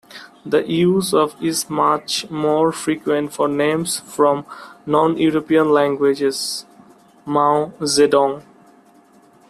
[0.43, 4.47] The use of is much more frequent for names from
[4.87, 6.65] non-European languages:
[7.23, 8.41] 'Mao Zedong'.